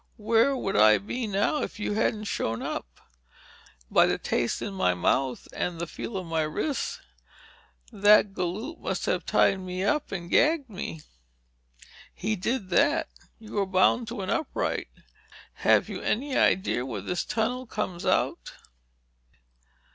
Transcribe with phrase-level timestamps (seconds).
[0.17, 3.01] "Where would I be now, if you hadn't shown up?
[3.91, 7.01] By the taste in my mouth and the feel of my wrists,
[7.91, 11.03] that galoot must have tied me up and gagged me!"
[12.15, 13.09] "He did that.
[13.37, 14.87] You were bound to an upright.
[15.61, 18.53] Have you any idea where this tunnel comes out?"